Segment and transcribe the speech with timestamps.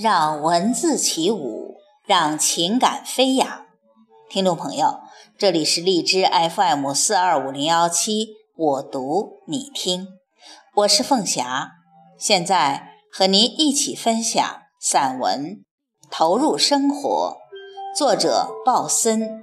[0.00, 3.66] 让文字起舞，让情感飞扬。
[4.30, 5.00] 听众朋友，
[5.36, 10.06] 这里是荔枝 FM 四二五零幺七，我读你听，
[10.76, 11.72] 我是凤霞，
[12.16, 15.44] 现在和您一起分享散文
[16.08, 17.36] 《投入生活》，
[17.98, 19.42] 作者鲍森。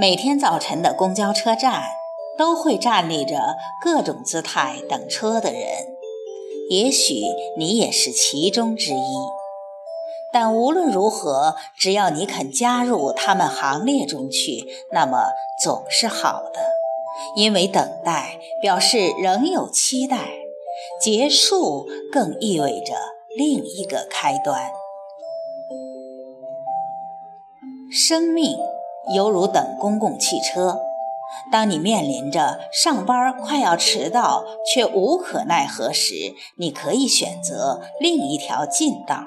[0.00, 1.82] 每天早晨的公交车站，
[2.38, 5.62] 都会站立着各种姿态等车的人。
[6.70, 7.20] 也许
[7.58, 9.14] 你也是其中之一。
[10.32, 15.32] 但无论如何，只要你肯加入他们行列中去，那么
[15.62, 16.60] 总是好的。
[17.36, 20.30] 因为等待表示仍有期待，
[21.02, 22.94] 结束更意味着
[23.36, 24.70] 另一个开端。
[27.92, 28.56] 生命。
[29.14, 30.78] 犹如等公共汽车，
[31.50, 36.14] 当你面临着上班快要迟到却无可奈何时，
[36.56, 39.22] 你可以选择另一条近道。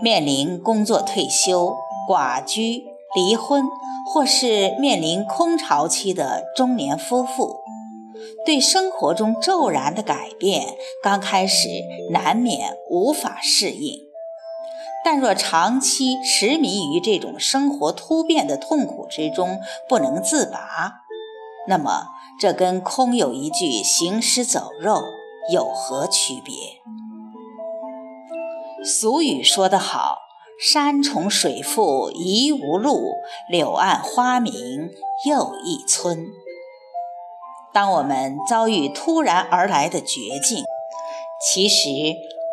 [0.00, 1.76] 面临工作退休、
[2.08, 2.82] 寡居、
[3.14, 3.64] 离婚，
[4.12, 7.60] 或是面临空巢期的中年夫妇，
[8.44, 11.68] 对生活中骤然的改变，刚开始
[12.10, 14.11] 难免无法适应。
[15.04, 21.02] 但若长期痴迷于这种生活突变的痛苦之中不能自拔，
[21.66, 25.02] 那么这跟空有一具行尸走肉
[25.50, 26.54] 有何区别？
[28.84, 30.18] 俗语说得好
[30.60, 33.12] ：“山重水复疑无路，
[33.48, 34.90] 柳暗花明
[35.24, 36.26] 又一村。”
[37.74, 40.62] 当我们遭遇突然而来的绝境，
[41.44, 41.88] 其实。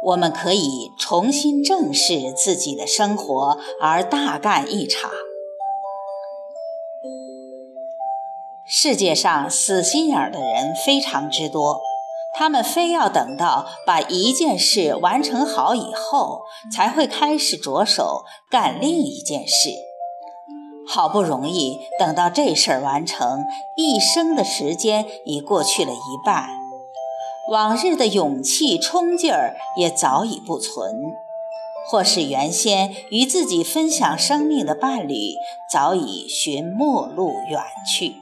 [0.03, 5.11] 我们可以重新正视自己的生活，而大干一场。
[8.66, 11.81] 世界上死心眼的人非常之多，
[12.38, 19.72] 他们非要等到把一件事完成好以后，才会开始着手干另一件事。
[20.88, 23.44] 好不容易等到这事儿完成，
[23.75, 26.59] 一生的时间已过去了一半。
[27.50, 30.94] 往日的勇气、冲劲儿也早已不存，
[31.88, 35.34] 或是原先与自己分享生命的伴侣
[35.72, 38.14] 早已寻陌路远去。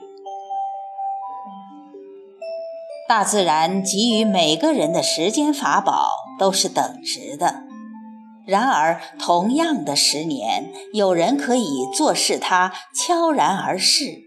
[3.09, 6.09] 大自然给予每个人的时间法宝
[6.39, 7.63] 都是等值的，
[8.45, 14.23] 然而同样的十年，有人可以坐视它悄然而逝。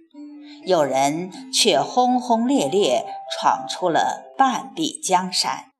[0.67, 3.06] 有人却轰轰烈烈
[3.40, 5.70] 闯出了半壁江山。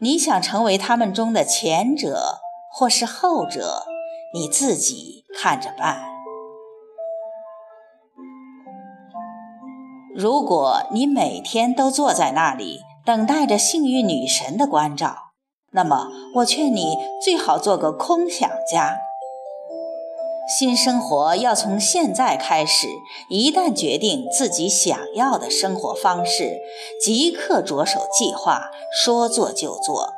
[0.00, 2.40] 你想成为他们中的前者，
[2.72, 3.84] 或是后者，
[4.34, 6.02] 你自己看着办。
[10.16, 15.30] 如果你每天都坐在那里等待着幸运女神的关照，
[15.70, 18.98] 那么我劝你最好做个空想家。
[20.46, 22.86] 新生活要从现在开始。
[23.28, 26.58] 一旦决定自己想要的生活方式，
[27.02, 30.12] 即刻着手计划，说做就做。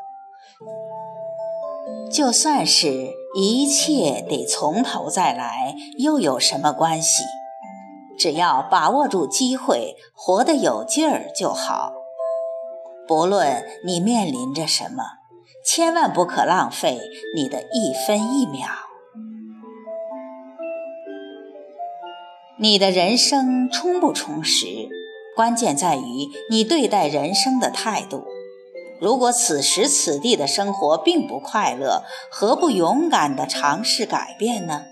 [2.12, 7.22] 就算是一切得从头再来，又有什么关系？
[8.19, 11.93] 只要把握住机会，活得有劲儿就好。
[13.06, 15.05] 不论你面临着什么，
[15.65, 16.99] 千万不可浪费
[17.34, 18.69] 你的一分一秒。
[22.60, 24.88] 你的人生充不充实，
[25.36, 28.24] 关键在于你对待人生的态度。
[29.00, 34.86] 如果此时此地的生活并不快乐，何不勇敢地尝试改变呢？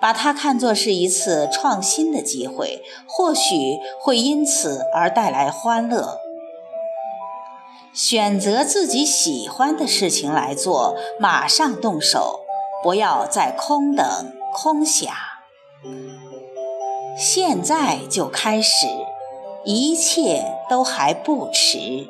[0.00, 6.18] 把它看作是一次创新的机会，或许会因此而带来欢乐。
[7.92, 12.40] 选择自己喜欢的事情来做，马上动手，
[12.82, 15.12] 不要再空等空想。
[17.16, 18.86] 现在就开始，
[19.64, 22.08] 一切都还不迟。